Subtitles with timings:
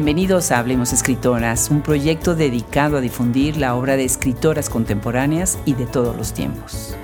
[0.00, 5.74] Bienvenidos a Hablemos Escritoras, un proyecto dedicado a difundir la obra de escritoras contemporáneas y
[5.74, 6.96] de todos los tiempos.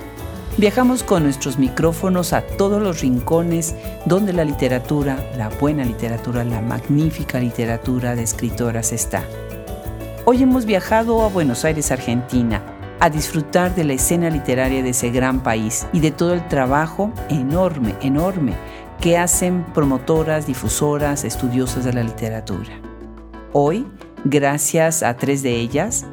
[0.56, 3.74] Viajamos con nuestros micrófonos a todos los rincones
[4.06, 9.22] donde la literatura, la buena literatura, la magnífica literatura de escritoras está.
[10.24, 12.62] Hoy hemos viajado a Buenos Aires, Argentina,
[12.98, 17.12] a disfrutar de la escena literaria de ese gran país y de todo el trabajo
[17.28, 18.54] enorme, enorme
[19.02, 22.85] que hacen promotoras, difusoras, estudiosas de la literatura.
[23.58, 23.86] Hoy,
[24.26, 26.04] gracias a tres de ellas,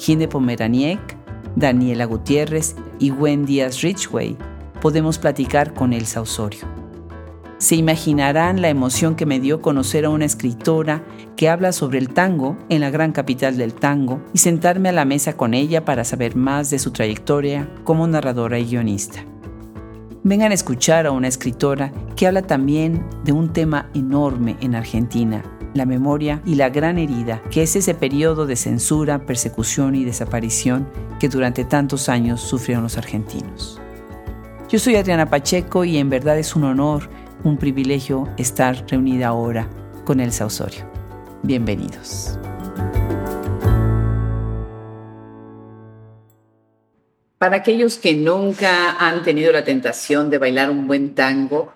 [0.00, 1.16] Gine Pomeraniec,
[1.54, 4.36] Daniela Gutiérrez y Wendy Díaz Richway,
[4.80, 6.66] podemos platicar con Elsa Osorio.
[7.58, 11.04] Se imaginarán la emoción que me dio conocer a una escritora
[11.36, 15.04] que habla sobre el tango en la gran capital del tango y sentarme a la
[15.04, 19.24] mesa con ella para saber más de su trayectoria como narradora y guionista
[20.24, 25.42] vengan a escuchar a una escritora que habla también de un tema enorme en Argentina,
[25.74, 30.88] la memoria y la gran herida que es ese periodo de censura, persecución y desaparición
[31.18, 33.80] que durante tantos años sufrieron los argentinos.
[34.68, 37.08] Yo soy Adriana Pacheco y en verdad es un honor,
[37.44, 39.68] un privilegio estar reunida ahora
[40.04, 40.84] con Elsa Osorio.
[41.42, 42.38] Bienvenidos.
[47.42, 51.74] Para aquellos que nunca han tenido la tentación de bailar un buen tango,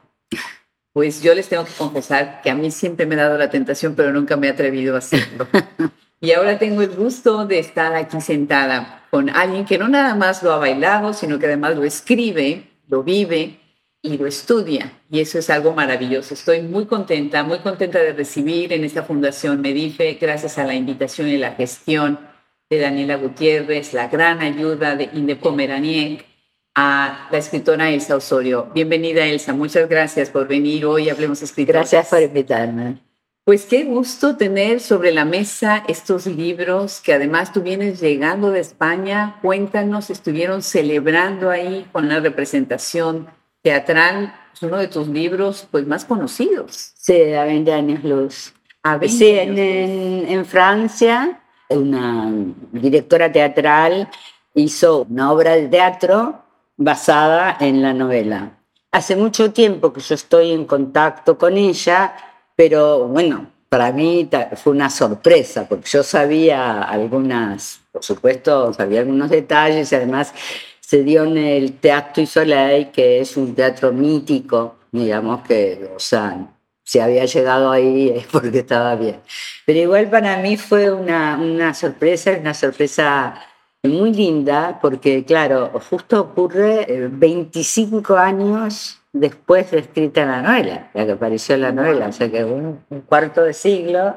[0.93, 3.97] pues yo les tengo que confesar que a mí siempre me ha dado la tentación,
[3.97, 5.49] pero nunca me he atrevido a hacerlo.
[6.21, 10.43] Y ahora tengo el gusto de estar aquí sentada con alguien que no nada más
[10.45, 13.59] lo ha bailado, sino que además lo escribe, lo vive
[14.03, 14.93] y lo estudia.
[15.11, 16.33] Y eso es algo maravilloso.
[16.33, 21.27] Estoy muy contenta, muy contenta de recibir en esta Fundación Medife, gracias a la invitación
[21.27, 22.21] y la gestión
[22.69, 26.27] de Daniela Gutiérrez, la gran ayuda de Inde Pomeraniec,
[26.75, 28.71] a la escritora Elsa Osorio.
[28.75, 31.91] Bienvenida Elsa, muchas gracias por venir hoy, hablemos escritoras.
[31.91, 32.99] Gracias por invitarme.
[33.45, 38.59] Pues qué gusto tener sobre la mesa estos libros que además tú vienes llegando de
[38.59, 39.39] España.
[39.43, 43.29] Cuéntanos, estuvieron celebrando ahí con la representación
[43.63, 46.95] teatral, es uno de tus libros pues más conocidos.
[46.97, 48.55] Sí, a 20 años luz.
[48.83, 51.41] A 20 sí, en, en Francia
[51.71, 52.33] una
[52.73, 54.09] directora teatral
[54.55, 56.43] hizo una obra de teatro
[56.77, 58.59] basada en la novela.
[58.93, 62.15] Hace mucho tiempo que yo estoy en contacto con ella,
[62.55, 69.29] pero bueno, para mí fue una sorpresa, porque yo sabía algunas, por supuesto, sabía algunos
[69.29, 70.33] detalles, y además
[70.81, 76.56] se dio en el Teatro Soleil, que es un teatro mítico, digamos que, o sea,
[76.87, 79.21] si había llegado ahí es porque estaba bien.
[79.67, 83.35] Pero igual para mí fue una, una sorpresa, una sorpresa
[83.83, 91.07] muy linda, porque claro, justo ocurre 25 eh, años después de escrita la novela, la
[91.07, 94.17] que apareció la novela, o sea que un, un cuarto de siglo,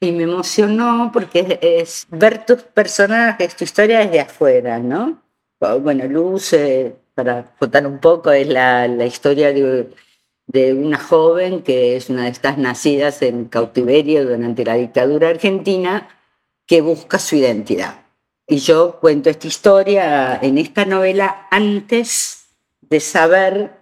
[0.00, 5.22] y me emocionó porque es, ver tus personajes, tu historia desde afuera, ¿no?
[5.80, 6.54] Bueno, Luz,
[7.14, 9.88] para contar un poco, es la, la historia de
[10.46, 16.08] de una joven que es una de estas nacidas en cautiverio durante la dictadura argentina
[16.66, 18.04] que busca su identidad.
[18.46, 22.46] Y yo cuento esta historia en esta novela antes
[22.82, 23.72] de saber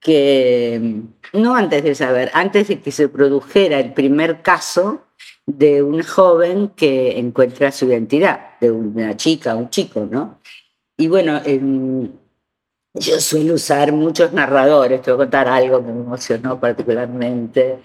[0.00, 1.02] que,
[1.32, 5.02] no antes de saber, antes de que se produjera el primer caso
[5.46, 10.38] de una joven que encuentra su identidad, de una chica, un chico, ¿no?
[10.96, 12.21] Y bueno, en,
[12.94, 17.78] yo suelo usar muchos narradores, te voy a contar algo que me emocionó particularmente.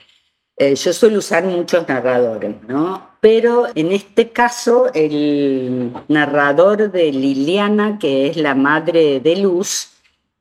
[0.58, 3.12] Eh, yo suelo usar muchos narradores, ¿no?
[3.22, 9.92] Pero en este caso, el narrador de Liliana, que es la madre de Luz,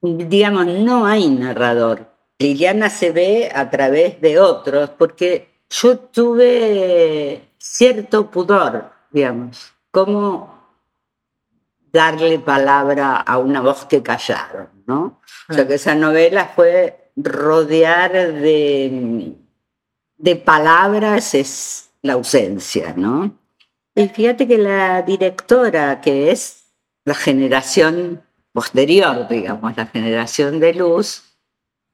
[0.00, 2.06] digamos, no hay narrador.
[2.38, 10.55] Liliana se ve a través de otros, porque yo tuve cierto pudor, digamos, como
[11.96, 15.20] darle palabra a una voz que callaron, ¿no?
[15.48, 19.32] O sea que esa novela fue rodear de,
[20.18, 23.36] de palabras es la ausencia, ¿no?
[23.94, 26.66] Y fíjate que la directora, que es
[27.04, 28.22] la generación
[28.52, 31.22] posterior, digamos, la generación de luz,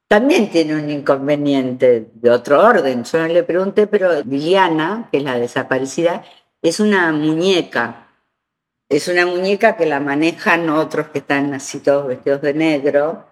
[0.09, 3.05] también tiene un inconveniente de otro orden.
[3.05, 6.25] Yo no le pregunté, pero Liliana, que es la desaparecida,
[6.61, 8.09] es una muñeca
[8.93, 13.27] es una muñeca que la manejan otros que están así todos vestidos de negro.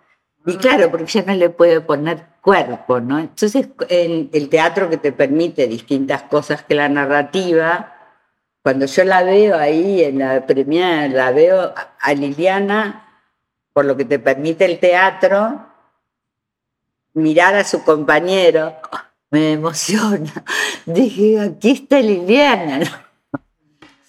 [0.46, 3.18] Y claro, porque ya no le puede poner cuerpo, ¿no?
[3.18, 7.94] Entonces, en el teatro que te permite distintas cosas que la narrativa,
[8.62, 13.22] cuando yo la veo ahí en la premiere, la veo a Liliana,
[13.74, 15.66] por lo que te permite el teatro,
[17.12, 18.76] mirar a su compañero
[19.30, 20.44] me emociona.
[20.86, 23.09] Dije, aquí está Liliana.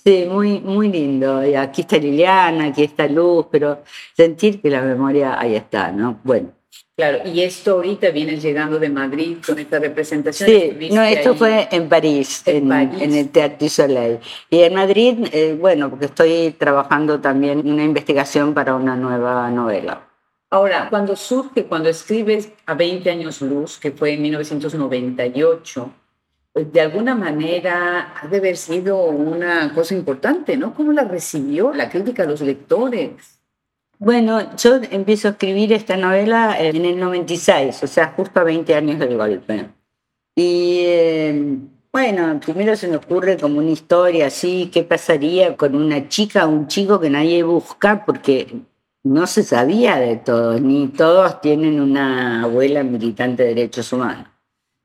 [0.03, 1.45] Sí, muy, muy lindo.
[1.45, 3.83] Y aquí está Liliana, aquí está Luz, pero
[4.15, 6.19] sentir que la memoria ahí está, ¿no?
[6.23, 6.51] Bueno.
[6.95, 10.49] Claro, y esto ahorita viene llegando de Madrid con esta representación.
[10.49, 14.19] Sí, no, esto fue en París, en, el Teatro Soleil.
[14.49, 19.49] Y en Madrid, eh, bueno, porque estoy trabajando también en una investigación para una nueva
[19.49, 20.07] novela.
[20.49, 25.91] Ahora, cuando surge, cuando escribes a 20 años luz, que fue en 1998,
[26.53, 30.73] pues, de alguna manera ha de haber sido una cosa importante, ¿no?
[30.73, 33.39] ¿Cómo la recibió la crítica de los lectores?
[33.99, 38.73] Bueno, yo empiezo a escribir esta novela en el 96, o sea, justo a 20
[38.73, 39.69] años del golpe.
[40.35, 41.57] Y eh,
[41.93, 46.49] bueno, primero se me ocurre como una historia así, ¿qué pasaría con una chica o
[46.49, 48.03] un chico que nadie busca?
[48.05, 48.61] Porque
[49.03, 54.30] no se sabía de todo, ni todos tienen una abuela militante de derechos humanos.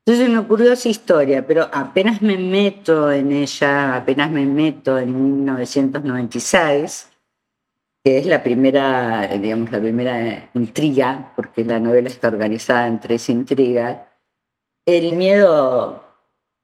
[0.07, 5.41] Entonces me ocurrió esa historia, pero apenas me meto en ella, apenas me meto en
[5.43, 7.09] 1996,
[8.01, 13.27] que es la primera, digamos, la primera intriga, porque la novela está organizada en tres
[13.27, 13.97] intrigas,
[14.85, 16.05] el miedo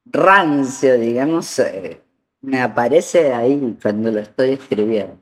[0.05, 2.01] rancio, digamos, eh,
[2.39, 5.19] me aparece ahí cuando lo estoy escribiendo.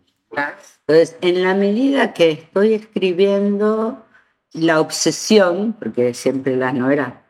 [0.85, 4.05] Entonces, en la medida que estoy escribiendo,
[4.53, 7.20] la obsesión, porque siempre las novelas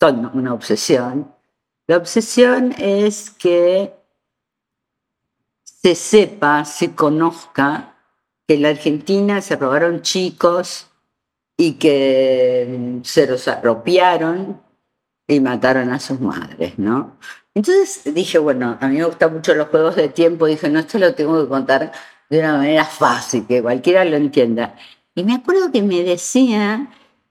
[0.00, 1.32] son una obsesión,
[1.86, 3.94] la obsesión es que
[5.64, 7.94] se sepa, se conozca
[8.46, 10.88] que en la Argentina se robaron chicos
[11.56, 14.60] y que se los apropiaron
[15.26, 17.16] y mataron a sus madres, ¿no?
[17.54, 20.98] Entonces dije, bueno, a mí me gustan mucho los juegos de tiempo, dije, no, esto
[20.98, 21.92] lo tengo que contar
[22.28, 24.76] de una manera fácil, que cualquiera lo entienda.
[25.14, 26.88] Y me acuerdo que me decía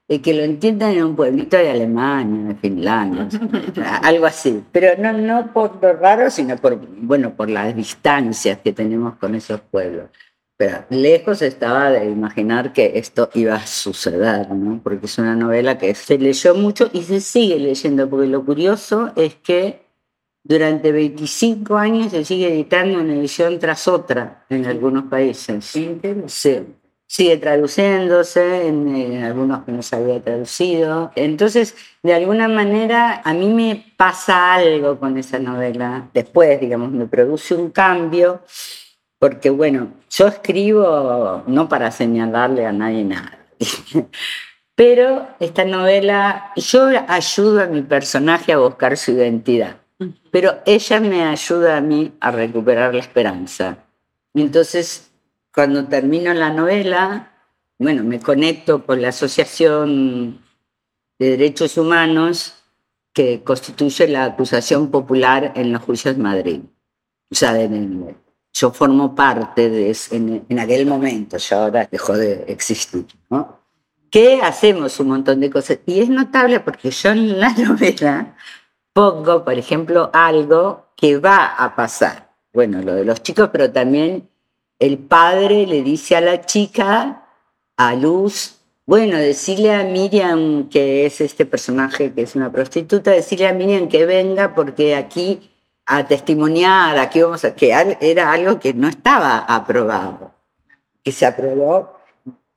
[0.08, 3.28] que lo entiendan en un pueblito de Alemania, de Finlandia,
[4.02, 4.64] algo así.
[4.72, 9.34] Pero no, no por lo raro, sino por, bueno, por las distancias que tenemos con
[9.34, 10.08] esos pueblos.
[10.56, 14.80] Pero lejos estaba de imaginar que esto iba a suceder, ¿no?
[14.82, 19.12] porque es una novela que se leyó mucho y se sigue leyendo, porque lo curioso
[19.14, 19.82] es que
[20.42, 25.66] durante 25 años se sigue editando una edición tras otra en algunos países.
[25.66, 26.00] Sí,
[27.08, 31.10] sigue traduciéndose en, algunos que no se había traducido.
[31.16, 31.74] Entonces,
[32.04, 36.08] de alguna manera, a mí me pasa algo con esa novela.
[36.14, 38.42] Después, digamos, me produce un cambio
[39.18, 43.38] porque bueno, yo escribo no para señalarle a nadie nada,
[44.76, 49.76] pero esta novela, yo ayudo a mi personaje a buscar su identidad,
[50.30, 53.78] pero ella me ayuda a mí a recuperar la esperanza.
[54.34, 55.07] Entonces,
[55.58, 57.32] cuando termino la novela,
[57.80, 60.40] bueno, me conecto con la Asociación
[61.18, 62.54] de Derechos Humanos
[63.12, 66.60] que constituye la acusación popular en los juicios de Madrid.
[67.28, 68.14] O sea, de,
[68.52, 73.58] yo formo parte de en, en, aquel momento, ya ahora dejó de existir, ¿no?
[74.44, 75.80] Hacemos un montón de cosas.
[75.86, 78.36] Y es notable porque yo en la novela
[78.92, 82.32] pongo, por ejemplo, algo que va a pasar.
[82.52, 84.28] Bueno, lo de los chicos, pero también
[84.78, 87.26] el padre le dice a la chica,
[87.76, 93.46] a Luz, bueno, decirle a Miriam, que es este personaje que es una prostituta, decirle
[93.46, 95.50] a Miriam que venga porque aquí
[95.84, 100.32] a testimoniar, aquí vamos a, que era algo que no estaba aprobado,
[101.02, 101.98] que se aprobó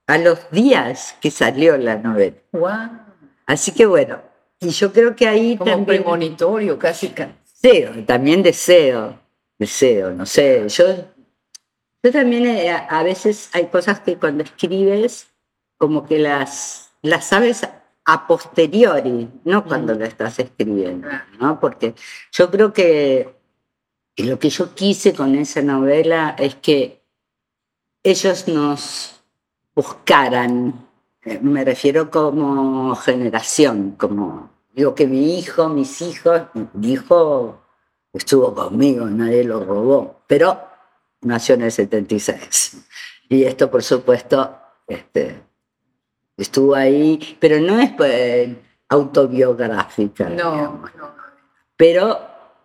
[0.08, 2.38] a los días que salió la novela.
[3.46, 4.22] Así que bueno,
[4.60, 7.14] y yo creo que ahí Como un premonitorio, casi.
[7.62, 9.20] Deseo, también deseo,
[9.58, 10.86] deseo, no sé, yo,
[12.04, 15.28] yo también eh, a veces hay cosas que cuando escribes
[15.78, 17.68] como que las, las sabes
[18.06, 21.08] a posteriori, no cuando lo estás escribiendo,
[21.40, 21.60] ¿no?
[21.60, 21.96] Porque
[22.32, 23.36] yo creo que
[24.18, 27.02] lo que yo quise con esa novela es que
[28.04, 29.22] ellos nos
[29.76, 30.88] buscaran,
[31.24, 36.42] eh, me refiero como generación, como digo que mi hijo, mis hijos,
[36.74, 37.62] mi hijo
[38.14, 40.71] estuvo conmigo, nadie lo robó, pero
[41.22, 42.78] nació en el 76.
[43.30, 45.42] Y esto, por supuesto, este,
[46.38, 48.50] estuvo ahí, pero no es pues,
[48.90, 50.30] autobiográfica.
[50.30, 50.84] No,
[51.78, 52.20] Pero,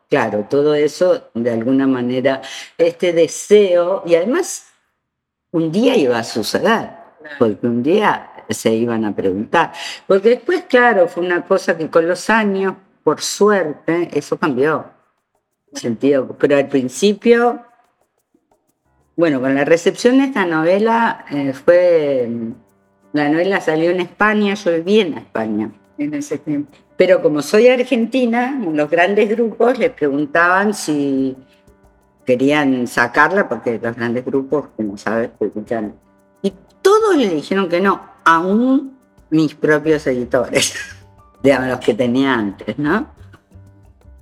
[0.08, 2.42] claro, todo eso, de alguna manera,
[2.76, 4.66] este deseo, y además,
[5.52, 6.90] un día iba a suceder,
[7.38, 9.72] porque un día se iban a preguntar.
[10.06, 14.86] Porque después, claro, fue una cosa que con los años, por suerte, eso cambió.
[15.72, 17.64] Sentido, pero al principio,
[19.16, 22.28] bueno, con la recepción de esta novela eh, fue
[23.16, 26.70] la novela salió en España, yo viví en España en ese tiempo.
[26.99, 31.35] Pero como soy argentina, los grandes grupos les preguntaban si
[32.26, 35.94] querían sacarla, porque los grandes grupos, como sabes, escuchan.
[36.42, 38.99] Y todos le dijeron que no, aún
[39.30, 40.75] mis propios editores,
[41.42, 43.06] digamos, los que tenía antes, ¿no?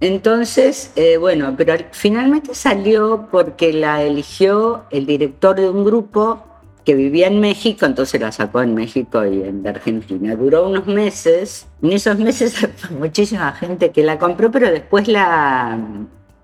[0.04, 6.44] Entonces, eh, bueno, pero finalmente salió porque la eligió el director de un grupo
[6.84, 10.36] que vivía en México, entonces la sacó en México y en Argentina.
[10.36, 11.66] Duró unos meses.
[11.80, 12.54] En esos meses
[12.90, 15.78] muchísima gente que la compró, pero después la,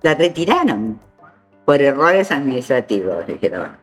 [0.01, 0.99] la retiraron
[1.67, 3.80] por errores administrativos, dijeron.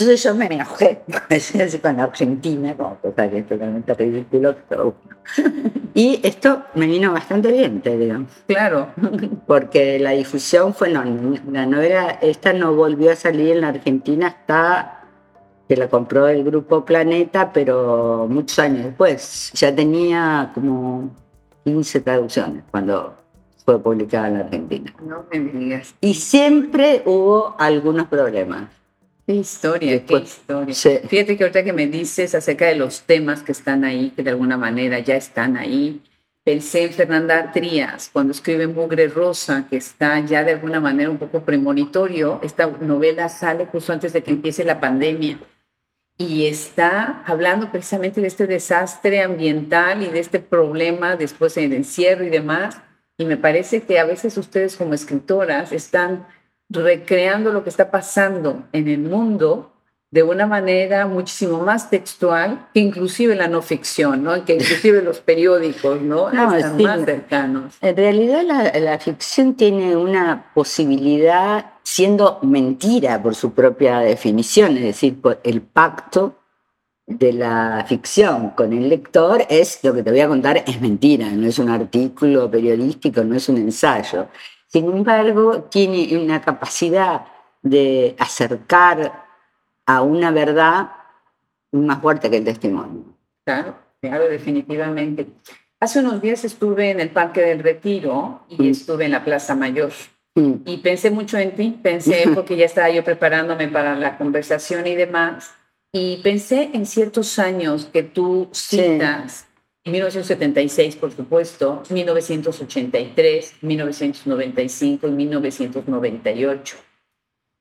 [0.00, 1.02] Entonces yo me enojé
[1.82, 4.56] con la Argentina, como cosa que es totalmente ridículo.
[5.92, 8.24] Y esto me vino bastante bien, te digo.
[8.46, 8.88] Claro.
[9.46, 11.04] Porque la difusión fue, no,
[11.52, 15.04] la novela, esta no volvió a salir en la Argentina hasta
[15.68, 19.52] que la compró el grupo Planeta, pero muchos años después.
[19.52, 21.10] Ya tenía como
[21.64, 23.16] 15 traducciones cuando
[23.66, 24.94] fue publicada en la Argentina.
[25.02, 25.94] No me digas.
[26.00, 28.79] Y siempre hubo algunos problemas.
[29.30, 30.74] Qué historia, qué historia.
[31.06, 34.30] Fíjate que ahorita que me dices acerca de los temas que están ahí, que de
[34.30, 36.02] alguna manera ya están ahí,
[36.42, 41.18] pensé en Fernanda Trías cuando escribe Mugre Rosa, que está ya de alguna manera un
[41.18, 42.40] poco premonitorio.
[42.42, 45.38] Esta novela sale justo antes de que empiece la pandemia
[46.18, 52.24] y está hablando precisamente de este desastre ambiental y de este problema después del encierro
[52.24, 52.78] y demás.
[53.16, 56.26] Y me parece que a veces ustedes como escritoras están
[56.70, 59.72] recreando lo que está pasando en el mundo
[60.12, 64.44] de una manera muchísimo más textual que inclusive la no ficción, ¿no?
[64.44, 66.30] Que inclusive los periódicos, ¿no?
[66.32, 67.74] no Están más cercanos.
[67.80, 74.82] En realidad la, la, ficción tiene una posibilidad, siendo mentira por su propia definición, es
[74.82, 76.36] decir, por el pacto
[77.06, 81.28] de la ficción con el lector es lo que te voy a contar es mentira,
[81.30, 84.28] no es un artículo periodístico, no es un ensayo.
[84.70, 87.26] Sin embargo, tiene una capacidad
[87.60, 89.26] de acercar
[89.84, 90.92] a una verdad
[91.72, 93.04] más fuerte que el testimonio.
[93.44, 95.26] Claro, claro, definitivamente.
[95.80, 98.70] Hace unos días estuve en el Parque del Retiro y mm.
[98.70, 99.92] estuve en la Plaza Mayor.
[100.36, 100.54] Mm.
[100.66, 104.94] Y pensé mucho en ti, pensé porque ya estaba yo preparándome para la conversación y
[104.94, 105.52] demás.
[105.92, 109.48] Y pensé en ciertos años que tú citas,
[109.84, 116.76] 1976 por supuesto, 1983, 1995 y 1998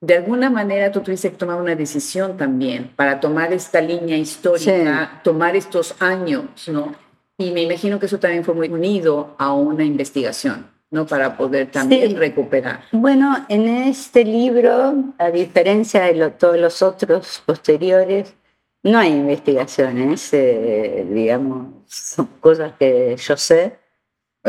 [0.01, 5.21] de alguna manera tú tuviste que tomar una decisión también para tomar esta línea histórica,
[5.23, 6.95] tomar estos años, ¿no?
[7.37, 11.05] Y me imagino que eso también fue muy unido a una investigación, ¿no?
[11.05, 12.83] Para poder también recuperar.
[12.91, 18.35] Bueno, en este libro, a diferencia de todos los otros posteriores,
[18.83, 23.79] no hay investigaciones, eh, digamos, son cosas que yo sé,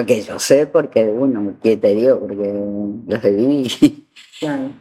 [0.06, 2.52] que yo sé porque, bueno, que te digo, porque
[3.06, 4.06] los viví.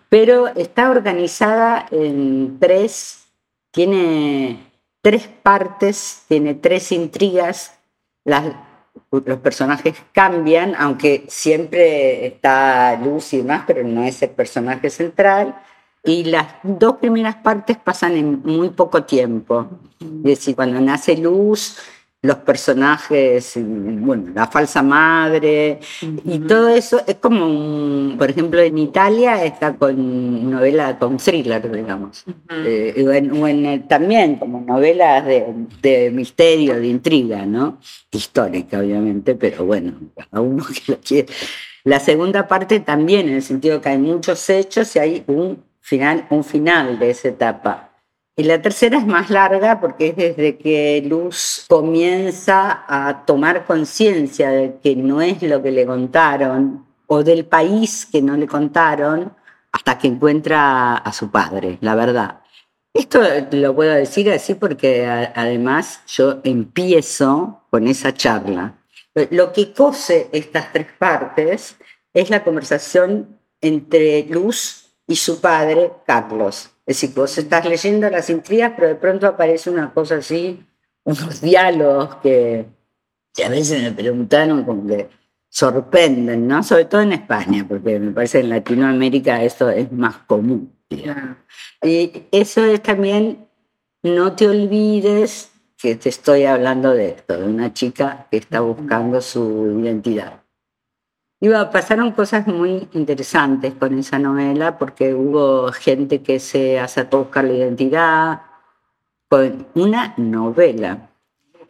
[0.09, 3.27] Pero está organizada en tres,
[3.71, 7.79] tiene tres partes, tiene tres intrigas.
[8.25, 15.61] los personajes cambian, aunque siempre está Luz y demás, pero no es el personaje central.
[16.03, 19.67] Y las dos primeras partes pasan en muy poco tiempo.
[19.99, 21.77] Es decir, cuando nace Luz,
[22.21, 25.79] los personajes, bueno, la falsa madre,
[26.25, 32.25] y todo eso es como, por ejemplo, en Italia está con novela, con thriller, digamos,
[32.49, 37.79] eh, o, en, también como novelas de, misterio, de intriga, ¿no?
[38.11, 39.93] Histórica, obviamente, pero bueno,
[40.31, 41.31] a uno que lo quiere.
[41.85, 46.27] La segunda parte también, en el sentido que hay muchos hechos y hay un final,
[46.29, 47.88] un final de esa etapa.
[48.39, 54.49] Y la tercera es más larga porque es desde que Luz comienza a tomar conciencia
[54.49, 59.33] de que no es lo que le contaron o del país que no le contaron
[59.73, 62.39] hasta que encuentra a su padre, la verdad.
[62.93, 63.19] Esto
[63.51, 68.73] lo puedo decir así porque además yo empiezo con esa charla.
[69.31, 71.75] Lo que cose estas tres partes
[72.13, 76.69] es la conversación entre Luz y su padre, Carlos.
[76.89, 80.65] Es decir, vos estás leyendo las intrigas, pero de pronto aparece una cosa así,
[81.03, 82.65] unos diálogos que,
[83.45, 85.07] a veces me preguntaron como que
[85.49, 86.63] sorprenden, ¿no?
[86.63, 90.73] Sobre todo en España, porque me parece que en Latinoamérica eso es más común.
[91.83, 93.47] Y eso es también,
[94.01, 99.21] no te olvides que te estoy hablando de esto, de una chica que está buscando
[99.21, 100.38] su identidad.
[101.41, 107.19] Iba, pasaron cosas muy interesantes con esa novela porque hubo gente que se acercó a
[107.21, 108.41] buscar la identidad
[109.29, 111.09] con una novela.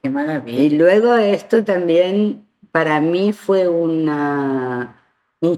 [0.01, 0.59] Qué maravilla.
[0.59, 4.07] Y luego esto también para mí fue un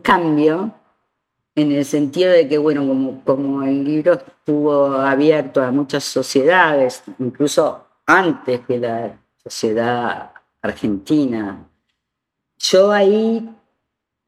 [0.01, 0.73] cambio
[1.55, 7.03] en el sentido de que, bueno, como, como el libro estuvo abierto a muchas sociedades,
[7.19, 11.65] incluso antes que la sociedad argentina,
[12.57, 13.49] yo ahí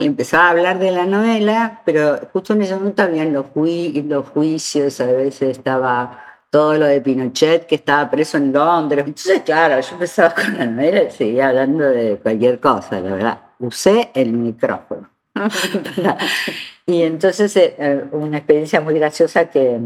[0.06, 5.00] empezaba a hablar de la novela, pero justo en ese momento habían los, los juicios,
[5.02, 9.06] a veces estaba todo lo de Pinochet, que estaba preso en Londres.
[9.08, 13.42] Entonces, claro, yo empezaba con la novela y seguía hablando de cualquier cosa, la verdad.
[13.58, 15.10] Usé el micrófono.
[16.86, 19.80] y entonces, eh, eh, una experiencia muy graciosa que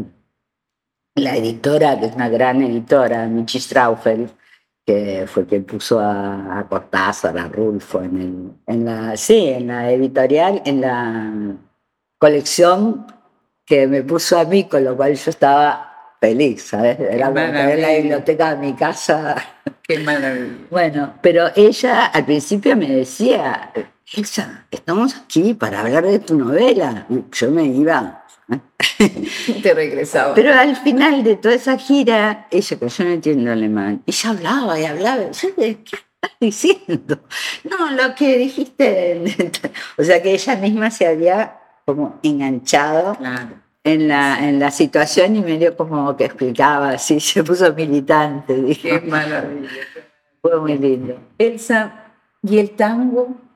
[1.14, 4.28] la editora, que es una gran editora, Michi Straufel,
[4.88, 9.92] que fue quien puso a, Cortázar, a Rulfo en, el, en la, sí, en la
[9.92, 11.30] editorial, en la
[12.16, 13.06] colección
[13.66, 16.98] que me puso a mí, con lo cual yo estaba feliz, ¿sabes?
[17.00, 19.36] Era la biblioteca de mi casa.
[19.82, 20.56] Qué maravilla.
[20.70, 23.70] Bueno, pero ella al principio me decía,
[24.14, 27.06] Elsa, estamos aquí para hablar de tu novela.
[27.30, 28.17] Yo me iba
[29.62, 30.34] Te regresaba.
[30.34, 34.80] Pero al final de toda esa gira, ella, que yo no entiendo alemán, ella hablaba
[34.80, 35.24] y hablaba.
[35.30, 37.20] ¿qué estás diciendo?
[37.64, 39.22] No, lo que dijiste.
[39.98, 43.16] o sea que ella misma se había como enganchado
[43.84, 48.76] en, la, en la situación y medio como que explicaba así, se puso militante.
[48.80, 49.68] Qué maravilla.
[50.40, 51.18] Fue muy lindo.
[51.38, 52.12] Elsa,
[52.42, 53.47] ¿y el tango?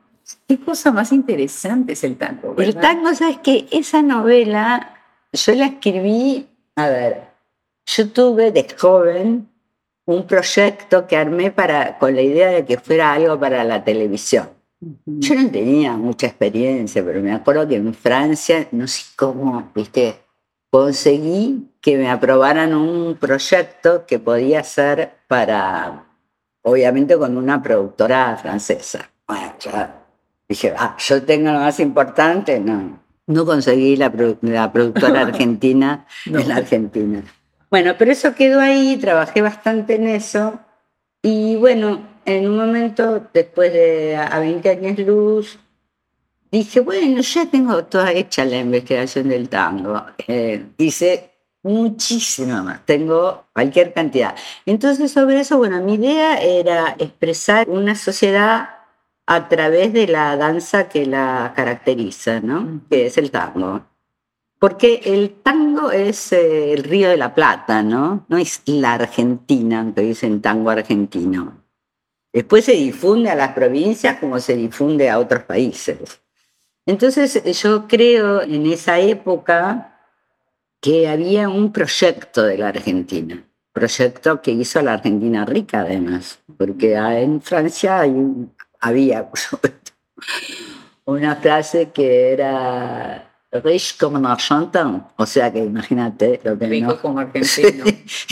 [0.46, 2.54] Qué cosa más interesante es el tango.
[2.58, 4.92] El tango, sabes que esa novela
[5.32, 7.22] yo la escribí, a ver,
[7.86, 9.48] yo tuve de joven
[10.04, 14.50] un proyecto que armé para, con la idea de que fuera algo para la televisión.
[15.06, 20.16] Yo no tenía mucha experiencia, pero me acuerdo que en Francia, no sé cómo, viste,
[20.70, 26.04] conseguí que me aprobaran un proyecto que podía ser para,
[26.62, 29.08] obviamente con una productora francesa.
[29.26, 30.01] Bueno, ya
[30.52, 32.60] Dije, ah, yo tengo lo más importante.
[32.60, 37.22] No, no conseguí la, productora argentina en la Argentina.
[37.70, 40.60] Bueno, pero eso quedó ahí, trabajé bastante en eso.
[41.22, 45.58] Y bueno, en un momento, después de a 20 años luz,
[46.50, 50.04] dije, bueno, ya tengo toda hecha la investigación del tango.
[50.28, 51.30] Eh, hice
[51.62, 54.34] muchísimo más, tengo cualquier cantidad.
[54.66, 58.81] Entonces sobre eso, bueno, mi idea era expresar una sociedad
[59.34, 62.82] a través de la danza que la caracteriza, ¿no?
[62.90, 63.86] que es el tango.
[64.58, 68.26] Porque el tango es eh, el río de la Plata, ¿no?
[68.28, 71.64] No es la Argentina, que dicen tango argentino.
[72.30, 76.20] Después se difunde a las provincias como se difunde a otros países.
[76.84, 79.98] Entonces yo creo en esa época
[80.80, 83.42] que había un proyecto de la Argentina,
[83.72, 88.12] proyecto que hizo a la Argentina rica además, porque en Francia hay
[88.82, 89.30] había
[91.04, 96.98] una frase que era rich como un argentino, o sea que imagínate lo que Rico
[97.00, 97.84] como argentino.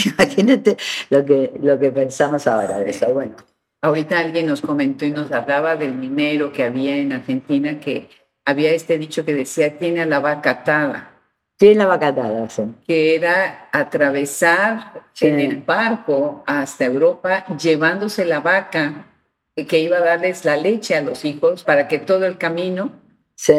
[0.05, 0.77] imagínate
[1.09, 3.07] lo que, lo que pensamos ahora de eso.
[3.13, 3.37] Bueno.
[3.83, 8.11] Ahorita alguien nos comentó y nos hablaba del minero que había en Argentina, que
[8.45, 11.11] había este dicho que decía, tiene a la vaca atada.
[11.57, 12.63] Tiene la vaca atada, sí.
[12.87, 19.07] Que era atravesar en el barco hasta Europa llevándose la vaca
[19.55, 22.93] que iba a darles la leche a los hijos para que todo el camino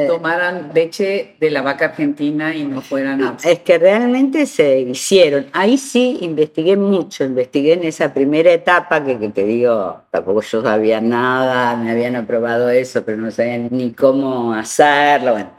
[0.07, 3.37] tomaran leche de la vaca argentina y no fueran...
[3.43, 5.47] es que realmente se hicieron.
[5.53, 10.61] Ahí sí investigué mucho, investigué en esa primera etapa que, que te digo, tampoco yo
[10.61, 15.31] sabía nada, me habían aprobado eso, pero no sabía ni cómo hacerlo.
[15.31, 15.51] Bueno.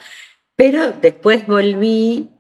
[0.55, 2.31] Pero después volví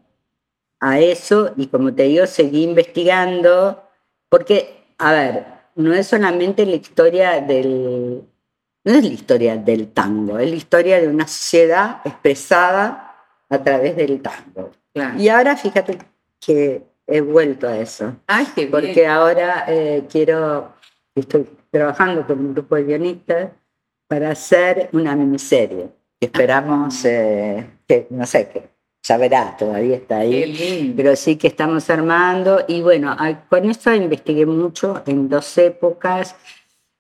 [0.79, 3.83] a eso y como te digo, seguí investigando,
[4.29, 8.23] porque, a ver, no es solamente la historia del,
[8.85, 13.17] no es la historia del tango, es la historia de una sociedad expresada
[13.49, 14.71] a través del tango.
[15.19, 15.99] Y ahora fíjate
[16.41, 18.17] que he vuelto a eso.
[18.71, 20.75] porque ahora eh, quiero,
[21.15, 23.51] estoy trabajando con un grupo de guionistas
[24.07, 25.89] para hacer una miniserie.
[26.21, 28.72] Esperamos, eh, que, no sé, qué
[29.03, 30.93] ya todavía está ahí.
[30.97, 32.65] Pero sí que estamos armando.
[32.69, 33.17] Y bueno,
[33.49, 36.37] con esto investigué mucho en dos épocas.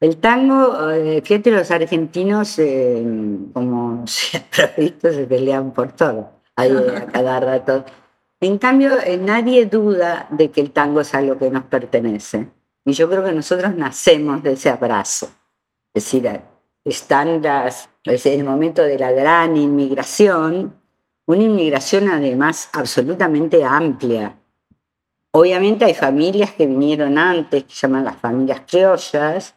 [0.00, 3.04] El tango, eh, fíjate, los argentinos, eh,
[3.52, 7.84] como siempre visto, se pelean por todo, ahí a cada rato.
[8.40, 12.48] En cambio, eh, nadie duda de que el tango es algo que nos pertenece.
[12.84, 15.26] Y yo creo que nosotros nacemos de ese abrazo.
[15.94, 16.28] Es decir,
[16.84, 20.81] están las, es el momento de la gran inmigración,
[21.26, 24.36] una inmigración además absolutamente amplia.
[25.30, 29.54] Obviamente hay familias que vinieron antes, que llaman las familias criollas,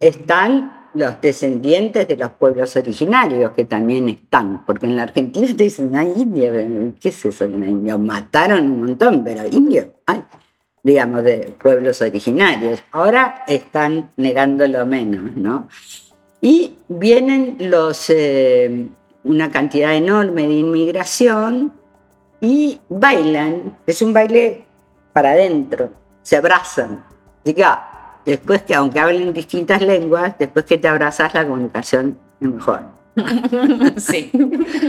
[0.00, 5.64] están los descendientes de los pueblos originarios que también están, porque en la Argentina te
[5.64, 6.52] dicen, ay, indio,
[7.00, 7.48] ¿qué es eso?
[7.48, 10.22] Mataron un montón, pero indio, ay,
[10.82, 12.82] digamos, de pueblos originarios.
[12.90, 15.68] Ahora están negándolo menos, ¿no?
[16.40, 18.88] Y vienen los, eh,
[19.24, 21.72] una cantidad enorme de inmigración
[22.40, 24.64] y bailan, es un baile
[25.12, 25.90] para adentro,
[26.22, 27.04] se abrazan.
[27.44, 32.80] Diga, después que, aunque hablen distintas lenguas, después que te abrazas, la comunicación es mejor.
[33.96, 34.32] sí.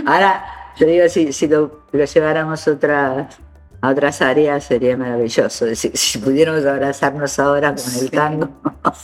[0.05, 0.45] Ahora,
[0.77, 3.37] yo digo, si, si lo, lleváramos otras,
[3.81, 5.75] a otras áreas, sería maravilloso.
[5.75, 8.49] Si, si pudiéramos abrazarnos ahora con el tango.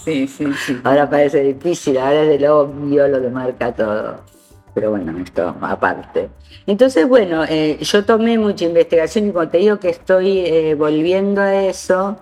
[0.04, 0.82] Sí, sí, sí.
[0.84, 4.39] Ahora parece difícil, ahora es lo obvio lo que marca todo.
[4.74, 6.30] Pero bueno, esto aparte.
[6.68, 11.42] Entonces, bueno, eh, yo tomé mucha investigación y cuando te digo que estoy eh, volviendo
[11.42, 12.18] a eso,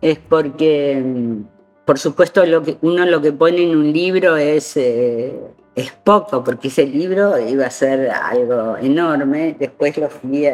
[0.00, 4.76] es porque, mm, por supuesto, lo que, uno lo que pone en un libro es,
[4.76, 5.38] eh,
[5.74, 10.46] es poco, porque ese libro iba a ser algo enorme, después lo fui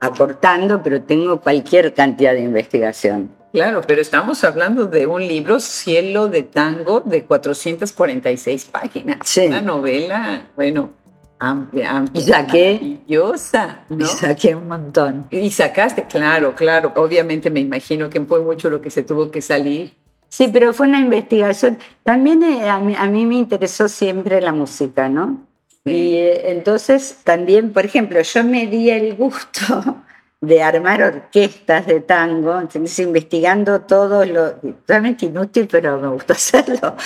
[0.00, 3.30] acortando, pero tengo cualquier cantidad de investigación.
[3.54, 9.18] Claro, pero estamos hablando de un libro, Cielo de Tango, de 446 páginas.
[9.22, 9.46] Sí.
[9.46, 10.90] Una novela, bueno,
[11.38, 12.20] amplia, amplia.
[12.20, 12.72] Y saqué.
[12.82, 14.04] Maravillosa, ¿no?
[14.04, 15.28] Y saqué un montón.
[15.30, 16.92] Y sacaste, claro, claro.
[16.96, 19.94] Obviamente me imagino que fue mucho lo que se tuvo que salir.
[20.28, 21.78] Sí, pero fue una investigación.
[22.02, 25.46] También eh, a, mí, a, mí, me interesó siempre la música, ¿no?
[25.84, 30.02] Y eh, entonces también, por ejemplo, yo me di el gusto
[30.46, 34.54] de armar orquestas de tango, entonces investigando todo lo,
[34.86, 36.96] realmente inútil, pero me gustó hacerlo.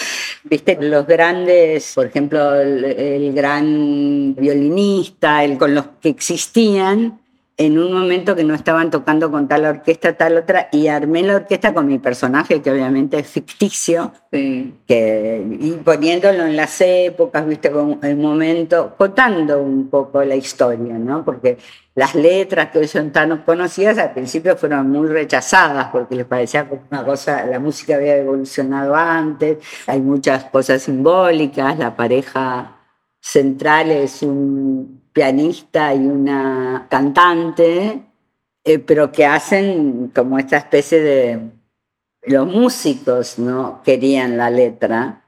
[0.44, 7.18] Viste, los grandes, por ejemplo, el, el gran violinista, el, con los que existían,
[7.58, 11.34] en un momento que no estaban tocando con tal orquesta, tal otra, y armé la
[11.34, 17.72] orquesta con mi personaje, que obviamente es ficticio, que, y poniéndolo en las épocas, viste,
[17.72, 21.24] con el momento, contando un poco la historia, ¿no?
[21.24, 21.58] Porque
[21.98, 26.68] las letras que hoy son tan conocidas al principio fueron muy rechazadas porque les parecía
[26.68, 29.58] como una cosa, la música había evolucionado antes,
[29.88, 32.76] hay muchas cosas simbólicas, la pareja
[33.20, 38.04] central es un pianista y una cantante,
[38.62, 41.50] eh, pero que hacen como esta especie de...
[42.22, 45.24] Los músicos no querían la letra,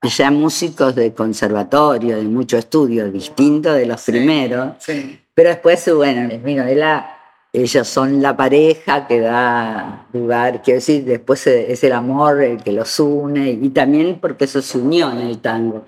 [0.00, 4.76] ya músicos de conservatorio, de mucho estudio, distinto de los primeros,
[5.36, 6.56] pero después, bueno, en mi
[7.52, 12.72] ellos son la pareja que da lugar, quiero decir, después es el amor el que
[12.72, 15.84] los une y también porque eso se unió en el tango.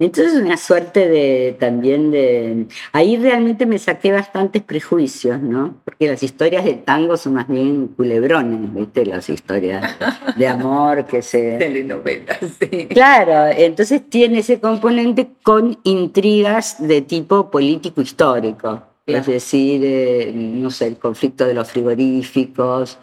[0.00, 2.66] Entonces una suerte de también de...
[2.92, 5.74] Ahí realmente me saqué bastantes prejuicios, ¿no?
[5.84, 9.04] Porque las historias de tango son más bien culebrones, ¿viste?
[9.04, 9.96] Las historias
[10.36, 11.56] de amor que se...
[11.58, 12.86] Telenovelas, sí.
[12.86, 18.82] Claro, entonces tiene ese componente con intrigas de tipo político-histórico.
[19.06, 22.98] Es decir, eh, no sé, el conflicto de los frigoríficos,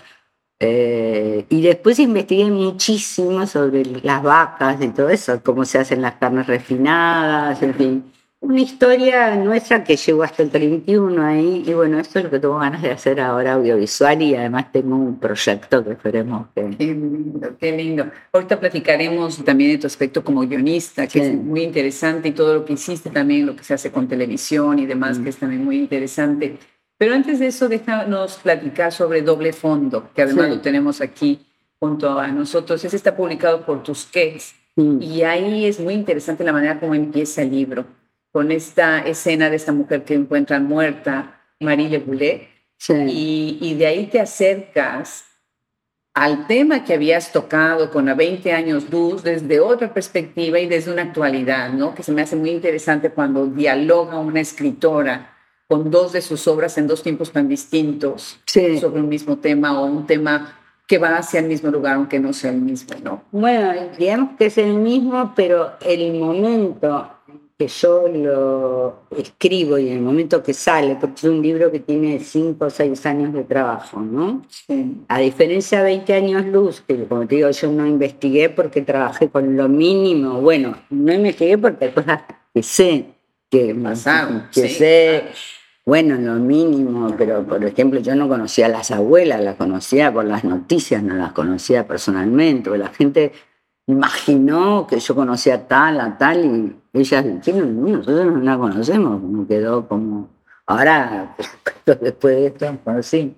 [0.59, 6.15] eh, y después investigué muchísimo sobre las vacas y todo eso, cómo se hacen las
[6.15, 8.03] carnes refinadas, en fin.
[8.39, 12.39] Una historia nuestra que llegó hasta el 31 ahí, y bueno, esto es lo que
[12.39, 16.69] tengo ganas de hacer ahora audiovisual y además tengo un proyecto que esperemos que...
[16.77, 18.05] Qué lindo, qué lindo.
[18.31, 22.65] Ahorita platicaremos también de tu aspecto como guionista, que es muy interesante, y todo lo
[22.65, 25.23] que hiciste también, lo que se hace con televisión y demás, mm.
[25.23, 26.57] que es también muy interesante.
[26.97, 31.45] Pero antes de eso, déjanos platicar sobre Doble Fondo, que además lo tenemos aquí
[31.79, 32.83] junto a nosotros.
[32.83, 35.01] Ese está publicado por Tusquets mm.
[35.01, 37.85] y ahí es muy interesante la manera como empieza el libro,
[38.31, 42.49] con esta escena de esta mujer que encuentran muerta, Marie Le Boulet,
[42.89, 45.25] y, y, de ahí te acercas
[46.13, 50.91] al tema que habías tocado con a 20 años luz desde otra perspectiva y desde
[50.91, 51.95] una actualidad, ¿no?
[51.95, 55.36] Que se me hace muy interesante cuando dialoga una escritora
[55.67, 59.85] con dos de sus obras en dos tiempos tan distintos sobre un mismo tema o
[59.85, 63.23] un tema que va hacia el mismo lugar, aunque no sea el mismo, ¿no?
[63.31, 67.11] Bueno, digamos que es el mismo, pero el momento
[67.57, 72.19] que yo lo escribo y el momento que sale, porque es un libro que tiene
[72.19, 74.43] cinco o seis años de trabajo, ¿no?
[75.07, 79.29] A diferencia de 20 años luz, que como te digo, yo no investigué porque trabajé
[79.29, 82.21] con lo mínimo, bueno, no investigué porque hay cosas
[82.53, 83.05] que sé
[83.49, 85.23] que, Pasaron, que sé
[85.87, 90.25] bueno, lo mínimo, pero por ejemplo yo no conocía a las abuelas, las conocía por
[90.25, 93.31] las noticias, no las conocía personalmente, la gente
[93.85, 99.21] imaginó que yo conocía a tal, a tal, y ellas dijeron, nosotros no la conocemos,
[99.21, 100.27] como quedó como,
[100.65, 101.37] ahora,
[101.85, 103.37] después de esto, conocí.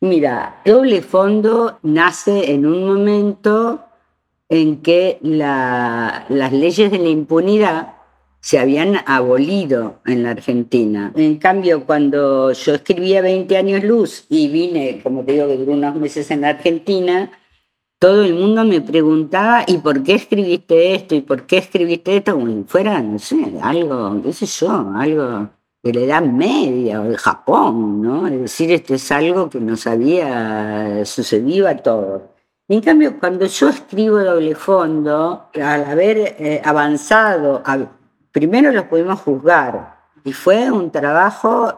[0.00, 3.80] Mira, Doble Fondo nace en un momento
[4.48, 7.94] en que las leyes de la impunidad
[8.42, 11.12] se habían abolido en la Argentina.
[11.14, 15.72] En cambio, cuando yo escribía 20 años luz y vine, como te digo, que duré
[15.72, 17.30] unos meses en la Argentina,
[18.00, 21.14] todo el mundo me preguntaba, ¿y por qué escribiste esto?
[21.14, 22.34] ¿Y por qué escribiste esto?
[22.34, 25.48] Como si fuera, no sé, algo, qué sé yo, algo
[25.84, 28.26] de la Edad Media o de Japón, ¿no?
[28.26, 32.22] Es decir, esto es algo que nos había sucedido a todos.
[32.66, 37.62] En cambio, cuando yo escribo doble fondo, al haber eh, avanzado,
[38.32, 41.76] primero los pudimos juzgar y fue un trabajo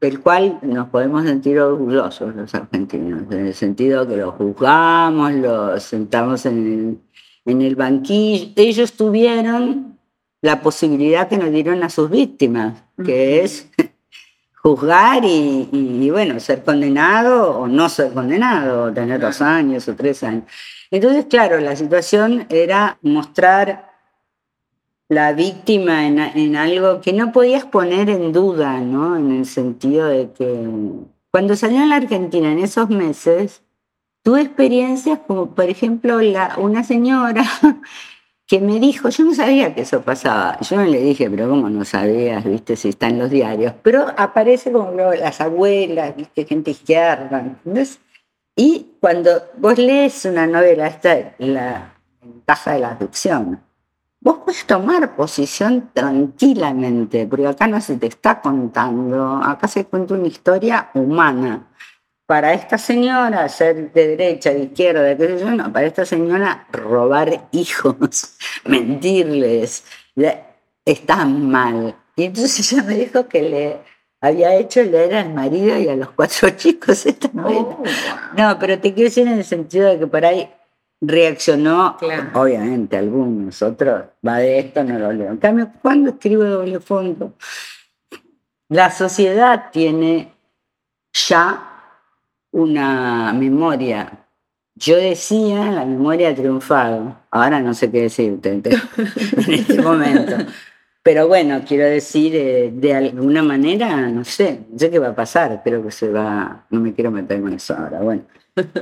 [0.00, 5.82] del cual nos podemos sentir orgullosos los argentinos, en el sentido que los juzgamos, los
[5.82, 7.00] sentamos en
[7.44, 8.52] el, en el banquillo.
[8.56, 9.98] Ellos tuvieron
[10.42, 13.70] la posibilidad que nos dieron a sus víctimas, que es
[14.62, 19.94] juzgar y, y, bueno, ser condenado o no ser condenado, o tener dos años o
[19.94, 20.44] tres años.
[20.90, 23.85] Entonces, claro, la situación era mostrar
[25.08, 29.16] la víctima en, algo que no podías poner en duda, ¿no?
[29.16, 30.68] En el sentido de que
[31.30, 33.62] cuando salió en la Argentina en esos meses,
[34.22, 37.44] tuve experiencias como, por ejemplo, la, una señora
[38.46, 40.58] que me dijo, yo no sabía que eso pasaba.
[40.60, 42.44] Yo le dije, pero ¿cómo no sabías?
[42.44, 42.74] ¿Viste?
[42.74, 43.74] Si está en los diarios.
[43.82, 46.44] Pero aparece como las abuelas, ¿viste?
[46.44, 47.40] Gente izquierda.
[47.40, 48.00] ¿entendés?
[48.56, 53.60] Y cuando vos lees una novela, esta la ventaja de la adopción
[54.26, 60.14] vos puedes tomar posición tranquilamente, porque acá no se te está contando, acá se cuenta
[60.14, 61.68] una historia humana.
[62.26, 66.04] Para esta señora, ser de derecha, de izquierda, de qué sé yo, no, para esta
[66.04, 69.84] señora robar hijos, mentirles,
[70.84, 71.94] está mal.
[72.16, 73.76] Y entonces ella me dijo que le
[74.20, 77.60] había hecho leer al marido y a los cuatro chicos esta novela.
[77.60, 77.84] Oh,
[78.36, 80.50] no, pero te quiero decir en el sentido de que por ahí
[81.06, 81.96] reaccionó,
[82.34, 85.30] obviamente, algunos, otros, va de esto, no lo leo.
[85.30, 87.34] En cambio, cuando escribo doble fondo,
[88.68, 90.32] la sociedad tiene
[91.12, 91.72] ya
[92.50, 94.26] una memoria.
[94.74, 100.36] Yo decía la memoria ha triunfado, ahora no sé qué decirte en este momento.
[101.02, 105.14] Pero bueno, quiero decir, eh, de alguna manera, no sé, no sé qué va a
[105.14, 108.22] pasar, creo que se va, no me quiero meter en eso ahora, bueno.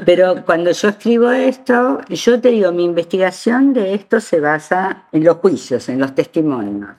[0.07, 5.25] Pero cuando yo escribo esto, yo te digo, mi investigación de esto se basa en
[5.25, 6.91] los juicios, en los testimonios,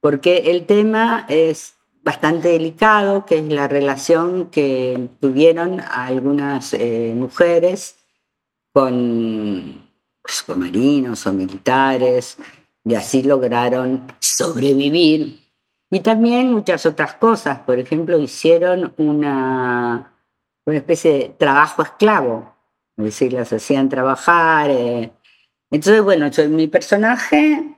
[0.00, 7.96] porque el tema es bastante delicado, que es la relación que tuvieron algunas eh, mujeres
[8.72, 9.88] con,
[10.22, 12.36] pues, con marinos o militares,
[12.84, 15.40] y así lograron sobrevivir.
[15.90, 20.12] Y también muchas otras cosas, por ejemplo, hicieron una
[20.70, 22.54] una especie de trabajo esclavo,
[22.96, 24.70] es decir, las hacían trabajar.
[24.70, 25.12] Eh.
[25.70, 27.76] Entonces, bueno, yo, mi personaje,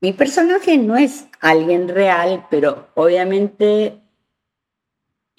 [0.00, 4.00] mi personaje no es alguien real, pero obviamente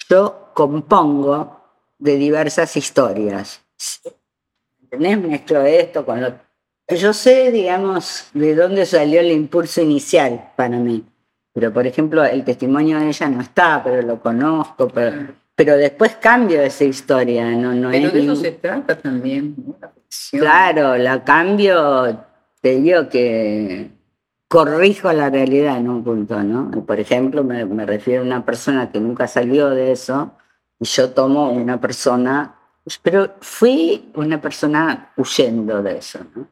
[0.10, 1.62] yo compongo
[1.98, 3.62] de diversas historias.
[4.82, 5.18] ¿Entendés?
[5.18, 6.40] Mezclo esto con.
[6.88, 11.06] Yo sé, digamos, de dónde salió el impulso inicial para mí.
[11.54, 16.16] Pero, por ejemplo, el testimonio de ella no está, pero lo conozco, pero pero después
[16.16, 19.56] cambio esa historia, no, no pero de eso se trata también,
[20.32, 22.18] Claro, la cambio,
[22.62, 23.92] te digo que
[24.48, 26.72] corrijo la realidad en un punto, ¿no?
[26.84, 30.32] Por ejemplo, me, me refiero a una persona que nunca salió de eso,
[30.80, 32.56] y yo tomo una persona,
[33.04, 36.48] pero fui una persona huyendo de eso, ¿no?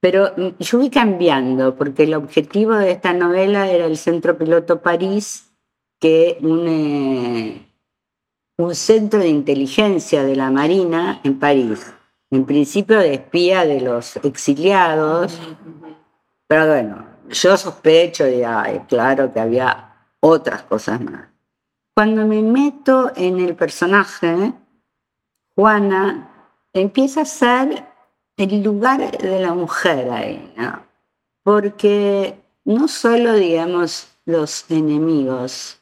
[0.00, 5.52] Pero yo fui cambiando, porque el objetivo de esta novela era el Centro Piloto París,
[6.00, 7.67] que une
[8.58, 11.94] un centro de inteligencia de la Marina en París.
[12.30, 15.38] En principio de espía de los exiliados,
[16.48, 18.42] pero bueno, yo sospecho, y
[18.88, 21.28] claro que había otras cosas más.
[21.94, 24.52] Cuando me meto en el personaje,
[25.54, 26.28] Juana
[26.72, 27.84] empieza a ser
[28.36, 30.82] el lugar de la mujer ahí, ¿no?
[31.44, 35.77] Porque no solo, digamos, los enemigos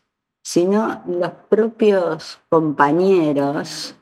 [0.47, 3.97] sino los propios compañeros,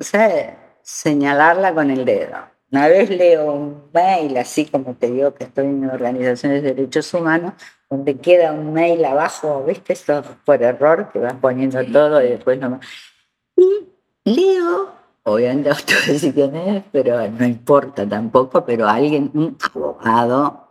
[0.00, 2.38] o sea, señalarla con el dedo.
[2.72, 7.12] Una vez leo un mail, así como te digo que estoy en organizaciones de derechos
[7.12, 7.52] humanos,
[7.90, 9.92] donde queda un mail abajo, ¿viste?
[9.92, 12.80] Eso por error, que vas poniendo todo y después no
[13.54, 13.86] Y
[14.24, 14.92] leo,
[15.24, 19.58] obviamente no te voy a decir quién es, pero no importa tampoco, pero alguien, un
[19.74, 20.65] abogado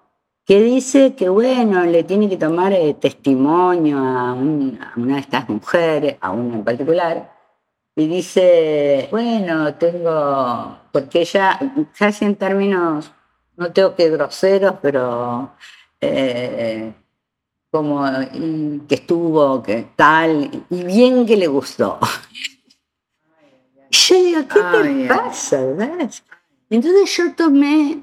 [0.46, 6.18] que dice que, bueno, le tiene que tomar eh, testimonio a, una de estas mujeres,
[6.22, 7.34] a una en particular,
[7.96, 11.60] y dice, bueno, tengo, porque ella,
[11.98, 13.12] casi en términos
[13.58, 15.52] no tengo que groseros, pero
[17.72, 18.06] como
[18.88, 22.00] que estuvo, que tal, y bien que le gustó.
[23.88, 25.62] Y yo digo, ¿qué te pasa?
[26.70, 28.02] Entonces yo tomé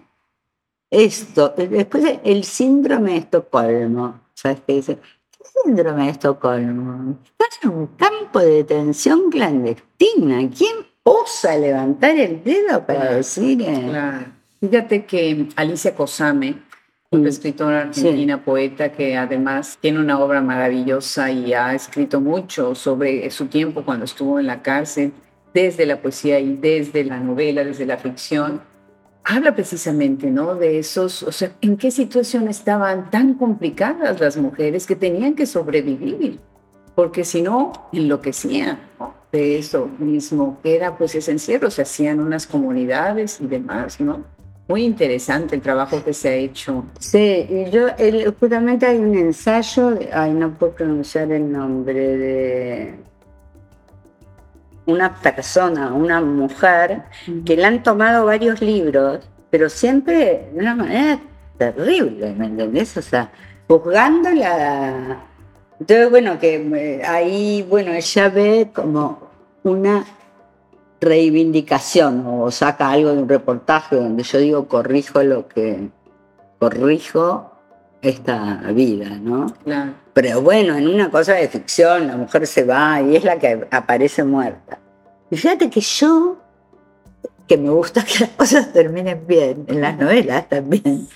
[0.92, 4.98] esto, después el síndrome de Estocolmo, ¿sabes qué dice?
[5.30, 7.16] ¿Qué síndrome de Estocolmo?
[7.24, 10.50] Estás en un campo de detención clandestina.
[10.56, 13.64] ¿Quién osa levantar el dedo para decir?
[14.60, 16.62] Fíjate que Alicia Cosame,
[17.10, 23.30] una escritora argentina, poeta, que además tiene una obra maravillosa y ha escrito mucho sobre
[23.30, 25.14] su tiempo cuando estuvo en la cárcel,
[25.54, 28.60] desde la poesía y desde la novela, desde la ficción.
[29.24, 30.56] Habla precisamente, ¿no?
[30.56, 35.46] De esos, o sea, en qué situación estaban tan complicadas las mujeres que tenían que
[35.46, 36.40] sobrevivir,
[36.94, 38.80] porque si no, enloquecían
[39.30, 44.24] de eso mismo, que era pues ese encierro, se hacían unas comunidades y demás, ¿no?
[44.68, 46.84] Muy interesante el trabajo que se ha hecho.
[46.98, 47.88] Sí, y yo,
[48.38, 52.94] justamente hay un ensayo, ay, no puedo pronunciar el nombre, de
[54.86, 57.02] una persona, una mujer,
[57.44, 61.20] que le han tomado varios libros, pero siempre de una manera
[61.58, 62.96] terrible, ¿me entendés?
[62.96, 63.30] O sea,
[63.68, 65.18] juzgándola.
[65.78, 69.30] Entonces, bueno, que eh, ahí, bueno, ella ve como
[69.62, 70.04] una
[71.00, 75.88] reivindicación o saca algo de un reportaje donde yo digo corrijo lo que
[76.58, 77.52] corrijo
[78.02, 79.46] esta vida, ¿no?
[80.12, 83.66] Pero bueno, en una cosa de ficción la mujer se va y es la que
[83.70, 84.78] aparece muerta.
[85.30, 86.36] Y fíjate que yo,
[87.48, 91.08] que me gusta que las cosas terminen bien, en las novelas también,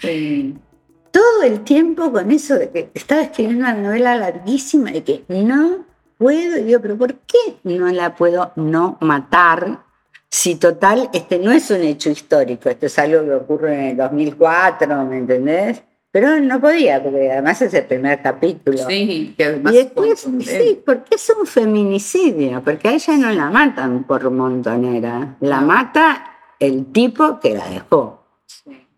[1.10, 5.84] todo el tiempo con eso de que estaba escribiendo una novela larguísima y que no
[6.18, 9.84] puedo, y digo, pero ¿por qué no la puedo no matar?
[10.28, 13.96] Si total, este no es un hecho histórico, esto es algo que ocurre en el
[13.96, 15.82] 2004, ¿me entendés?
[16.16, 18.78] Pero no podía, porque además es el primer capítulo.
[18.88, 19.74] Sí, que además.
[19.74, 25.36] Y después, sí, porque es un feminicidio, porque a ella no la matan por montonera,
[25.40, 26.24] la mata
[26.58, 28.24] el tipo que la dejó.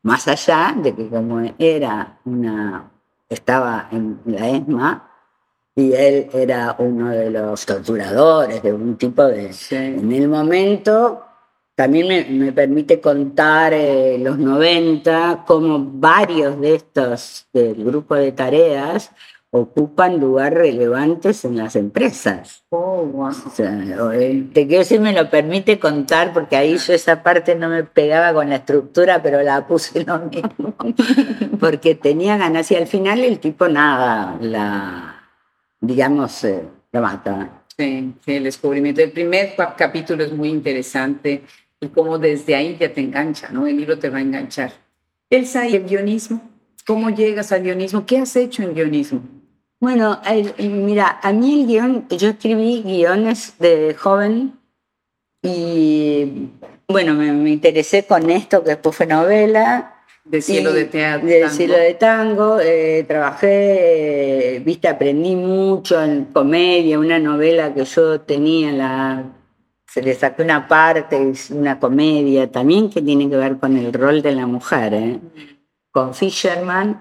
[0.02, 2.88] Más allá de que, como era una.
[3.28, 5.10] estaba en la ESMA,
[5.74, 9.52] y él era uno de los torturadores, de un tipo de...
[9.72, 11.24] En el momento
[11.78, 19.12] también me, permite contar eh, los 90, como varios de estos del grupo de tareas
[19.52, 22.64] ocupan lugares relevantes en las empresas.
[22.70, 23.30] Oh, wow.
[24.12, 27.84] Eh, te quiero decir, me lo permite contar, porque ahí yo esa parte no me
[27.84, 30.74] pegaba con la estructura, pero la puse lo mismo.
[31.60, 35.30] porque tenía ganas y al final el tipo nada, la
[35.80, 37.62] digamos, eh, la mata.
[37.78, 39.00] Sí, el descubrimiento.
[39.00, 41.44] El primer capítulo es muy interesante
[41.80, 43.66] y como desde ahí ya te engancha, ¿no?
[43.66, 44.72] El libro te va a enganchar.
[45.30, 46.40] Elsa, ¿y el guionismo?
[46.86, 48.06] ¿Cómo llegas al guionismo?
[48.06, 49.22] ¿Qué has hecho en guionismo?
[49.80, 50.20] Bueno,
[50.58, 54.58] mira, a mí el guion, yo escribí guiones de joven
[55.42, 56.48] y
[56.88, 61.26] bueno, me, me interesé con esto que después fue novela de cielo de teatro.
[61.26, 62.60] De cielo de tango.
[62.60, 69.24] Eh, trabajé, eh, viste, aprendí mucho en comedia, una novela que yo tenía, la,
[70.02, 74.22] le sacó una parte, es una comedia también que tiene que ver con el rol
[74.22, 75.20] de la mujer, ¿eh?
[75.90, 77.00] con Fisherman.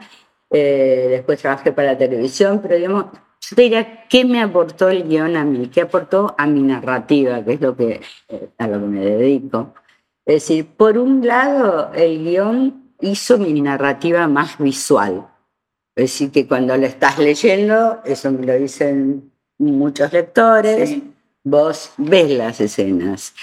[0.49, 3.05] después trabajé para la televisión, pero digamos,
[3.41, 5.67] yo te diría, ¿qué me aportó el guion a mí?
[5.67, 8.01] ¿Qué aportó a mi narrativa, que es lo que,
[8.57, 9.73] a lo que me dedico?
[10.25, 15.27] Es decir, por un lado, el guion hizo mi narrativa más visual.
[15.95, 20.97] Es decir, que cuando lo estás leyendo, eso me lo dicen muchos lectores,
[21.49, 23.33] vos ves las escenas.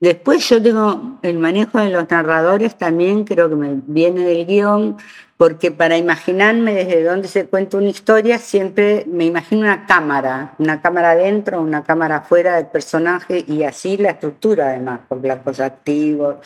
[0.00, 4.96] Después yo tengo el manejo de los narradores también, creo que me viene del guion,
[5.36, 10.80] porque para imaginarme desde dónde se cuenta una historia, siempre me imagino una cámara, una
[10.80, 16.36] cámara adentro, una cámara afuera del personaje y así la estructura además, con blancos activos,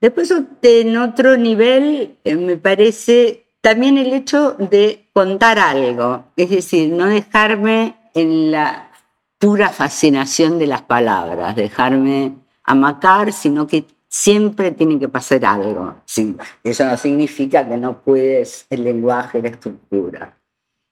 [0.00, 0.32] Después,
[0.62, 7.06] en otro nivel, eh, me parece también el hecho de contar algo, es decir, no
[7.06, 8.87] dejarme en la
[9.38, 12.34] pura fascinación de las palabras, dejarme
[12.64, 15.94] amacar, sino que siempre tiene que pasar algo.
[16.64, 20.36] eso no significa que no puedes el lenguaje, la estructura.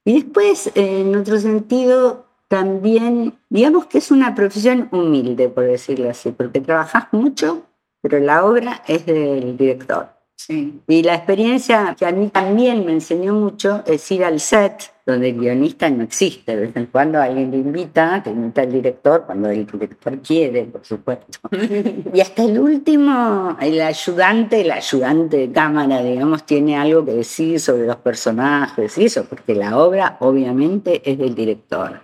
[0.05, 6.31] Y después, en otro sentido, también, digamos que es una profesión humilde, por decirlo así,
[6.31, 7.65] porque trabajas mucho
[8.09, 10.09] pero la obra es del director.
[10.37, 10.81] Sí.
[10.87, 15.29] Y la experiencia que a mí también me enseñó mucho es ir al set donde
[15.29, 16.57] el guionista no existe.
[16.57, 20.65] De vez en cuando alguien le invita, te invita el director, cuando el director quiere,
[20.65, 21.39] por supuesto.
[22.13, 27.61] y hasta el último, el ayudante, el ayudante de cámara, digamos, tiene algo que decir
[27.61, 32.01] sobre los personajes y eso, porque la obra obviamente es del director.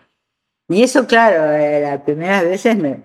[0.68, 3.03] Y eso, claro, eh, las primeras veces me,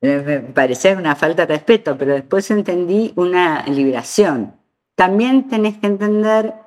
[0.00, 4.56] me parecía una falta de respeto, pero después entendí una liberación.
[4.96, 6.65] También tenés que entender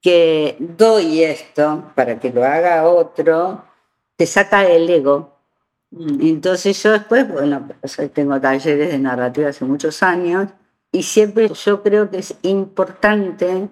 [0.00, 3.64] que doy esto para que lo haga otro,
[4.16, 5.36] te saca el ego.
[5.90, 6.20] Mm.
[6.26, 7.68] Entonces yo después, bueno,
[8.14, 10.48] tengo talleres de narrativa hace muchos años
[10.92, 13.68] y siempre yo creo que es importante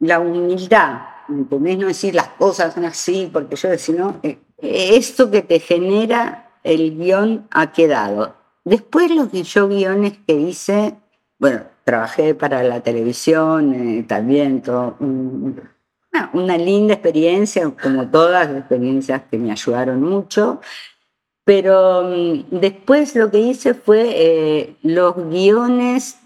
[0.00, 1.78] la humildad, ¿entendés?
[1.78, 6.52] No decir las cosas son así, porque yo decía, no, eh, esto que te genera
[6.62, 8.36] el guion ha quedado.
[8.64, 10.94] Después los yo guiones que hice,
[11.38, 14.96] bueno, trabajé para la televisión, eh, también todo,
[16.32, 20.60] una, linda experiencia, como todas las experiencias que me ayudaron mucho.
[21.44, 26.18] Pero mm, después lo que hice fue eh, los guiones,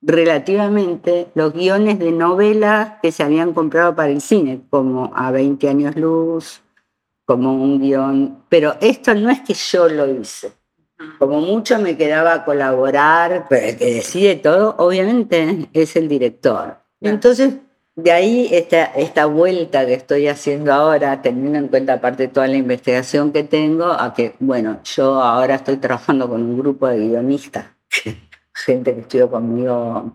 [0.00, 5.68] relativamente, los guiones de novelas que se habían comprado para el cine, como A 20
[5.68, 6.62] años luz,
[7.26, 8.44] como un guion.
[8.48, 10.59] Pero esto no es que yo lo hice.
[11.18, 16.76] Como mucho me quedaba a colaborar, pero el que decide todo, obviamente, es el director.
[17.00, 17.54] Entonces,
[17.96, 22.56] de ahí esta, esta vuelta que estoy haciendo ahora, teniendo en cuenta aparte toda la
[22.56, 27.66] investigación que tengo, a que, bueno, yo ahora estoy trabajando con un grupo de guionistas,
[28.54, 30.12] gente que estudió conmigo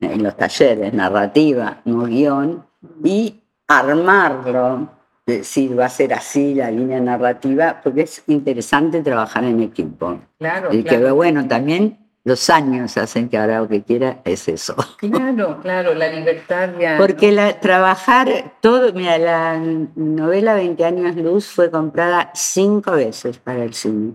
[0.00, 2.66] en los talleres, narrativa, no guion,
[3.02, 9.60] y armarlo decir, va a ser así la línea narrativa, porque es interesante trabajar en
[9.60, 10.20] equipo.
[10.38, 10.72] Claro.
[10.72, 14.76] Y que bueno, también los años hacen que ahora lo que quiera es eso.
[14.98, 16.96] Claro, claro, la libertad ya.
[16.96, 19.58] Porque la, trabajar todo, mira, la
[19.96, 24.14] novela 20 años luz fue comprada cinco veces para el cine.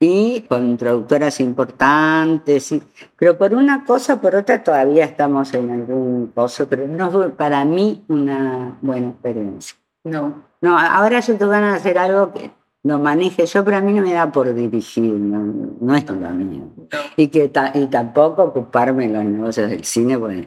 [0.00, 2.72] Y con traductoras importantes,
[3.16, 7.64] pero por una cosa, por otra todavía estamos en algún coso, pero no fue para
[7.64, 9.76] mí una buena experiencia.
[10.04, 10.44] No.
[10.60, 12.50] No, ahora yo tengo ganas de hacer algo que
[12.82, 16.70] lo maneje yo, pero a mí no me da por dirigir, no, es lo mío.
[17.16, 20.46] Y, que y tampoco ocuparme en los negocios del cine, pues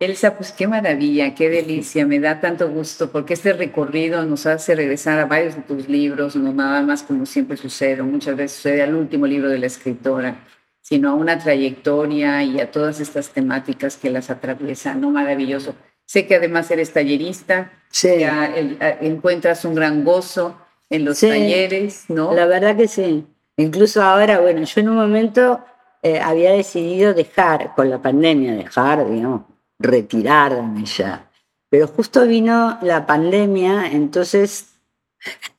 [0.00, 4.74] Elsa, pues qué maravilla, qué delicia, me da tanto gusto porque este recorrido nos hace
[4.74, 8.82] regresar a varios de tus libros, no nada más como siempre sucede, muchas veces sucede
[8.82, 10.44] al último libro de la escritora,
[10.80, 15.10] sino a una trayectoria y a todas estas temáticas que las atraviesan, ¿no?
[15.10, 15.74] Maravilloso.
[16.06, 18.18] Sé que además eres tallerista, sí.
[18.18, 18.52] ya
[19.00, 20.56] encuentras un gran gozo
[20.90, 22.34] en los talleres, ¿no?
[22.34, 23.26] La verdad que sí.
[23.56, 25.64] Incluso ahora, bueno, yo en un momento
[26.02, 29.42] eh, había decidido dejar, con la pandemia, dejar, digamos,
[29.78, 31.30] retirarme ya.
[31.70, 34.74] Pero justo vino la pandemia, entonces,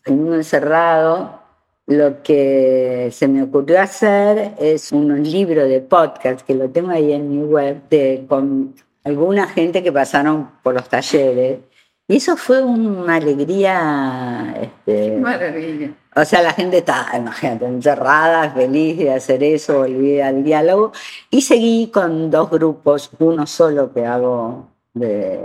[0.06, 1.42] en un encerrado,
[1.88, 7.12] lo que se me ocurrió hacer es un libro de podcast, que lo tengo ahí
[7.12, 8.76] en mi web, de, con
[9.06, 11.60] alguna gente que pasaron por los talleres.
[12.08, 14.54] Y eso fue una alegría.
[14.62, 15.92] Este, Maravilla.
[16.16, 20.92] O sea, la gente estaba, imagínate, encerrada, feliz de hacer eso, volví al diálogo.
[21.30, 25.40] Y seguí con dos grupos, uno solo que hago de,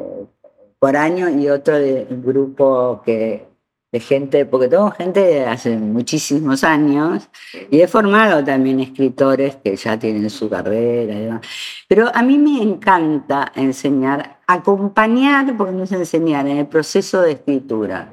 [0.79, 3.50] por año y otro de grupo que
[3.93, 7.29] de gente, porque tengo gente de hace muchísimos años
[7.71, 11.13] y he formado también escritores que ya tienen su carrera.
[11.13, 11.41] Y demás.
[11.89, 17.33] Pero a mí me encanta enseñar, acompañar, porque no es enseñar, en el proceso de
[17.33, 18.11] escritura.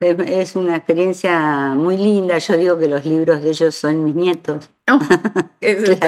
[0.00, 2.38] Es, una experiencia muy linda.
[2.38, 4.70] Yo digo que los libros de ellos son mis nietos.
[4.90, 4.98] Oh,
[5.60, 5.98] es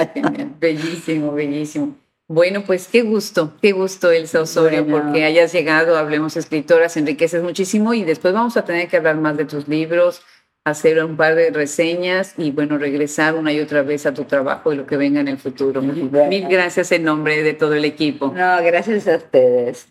[0.59, 1.95] bellísimo, bellísimo.
[2.29, 7.93] Bueno, pues qué gusto, qué gusto, Elsa Osorio, porque hayas llegado, hablemos escritoras, enriqueces muchísimo
[7.93, 10.23] y después vamos a tener que hablar más de tus libros,
[10.65, 14.73] hacer un par de reseñas y bueno, regresar una y otra vez a tu trabajo
[14.73, 15.81] y lo que venga en el futuro.
[15.81, 18.27] Mil gracias en nombre de todo el equipo.
[18.35, 19.87] No, gracias a ustedes.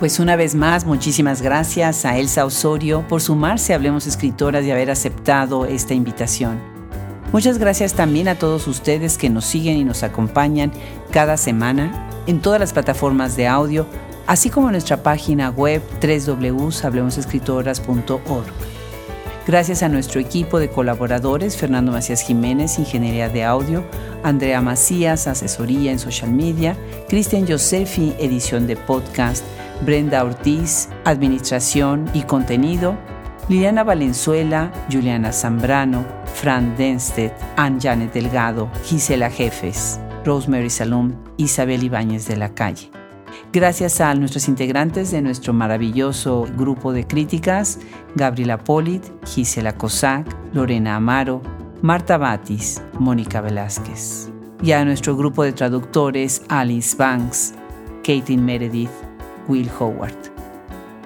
[0.00, 4.70] Pues una vez más, muchísimas gracias a Elsa Osorio por sumarse a Hablemos Escritoras y
[4.70, 6.58] haber aceptado esta invitación.
[7.32, 10.72] Muchas gracias también a todos ustedes que nos siguen y nos acompañan
[11.10, 13.84] cada semana en todas las plataformas de audio,
[14.26, 18.46] así como en nuestra página web www.hablemosescritoras.org.
[19.46, 23.84] Gracias a nuestro equipo de colaboradores, Fernando Macías Jiménez, Ingeniería de Audio,
[24.22, 26.74] Andrea Macías, Asesoría en Social Media,
[27.08, 29.44] Cristian Josefi, Edición de Podcast,
[29.82, 32.96] Brenda Ortiz, Administración y Contenido,
[33.48, 36.04] Liliana Valenzuela, Juliana Zambrano,
[36.34, 42.90] Fran Denstedt, Ann Janet Delgado, Gisela Jefes, Rosemary Salum, Isabel Ibáñez de la Calle.
[43.52, 47.80] Gracias a nuestros integrantes de nuestro maravilloso grupo de críticas,
[48.14, 51.42] Gabriela Polit, Gisela Cosac, Lorena Amaro,
[51.82, 54.30] Marta Batis, Mónica Velázquez.
[54.62, 57.54] Y a nuestro grupo de traductores, Alice Banks,
[58.04, 58.90] Caitlin Meredith,
[59.50, 60.14] Will Howard.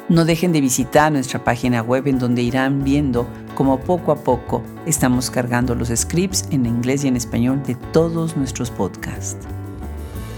[0.09, 4.63] No dejen de visitar nuestra página web en donde irán viendo cómo poco a poco
[4.85, 9.39] estamos cargando los scripts en inglés y en español de todos nuestros podcasts.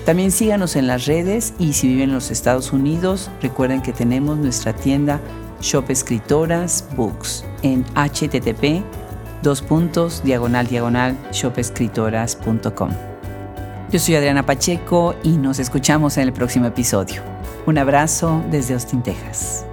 [0.04, 4.38] También síganos en las redes y si viven en los Estados Unidos, recuerden que tenemos
[4.38, 5.20] nuestra tienda
[5.60, 8.84] Shop Escritoras Books en http
[9.42, 12.90] dos puntos diagonal diagonal shopescritoras.com.
[13.90, 17.35] Yo soy Adriana Pacheco y nos escuchamos en el próximo episodio.
[17.66, 19.66] Un abrazo desde Austin, Texas.